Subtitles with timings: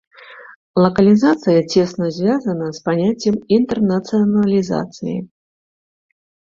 [0.83, 5.17] Лакалізацыя цесна звязана з паняццем інтэрнацыяналізацыі.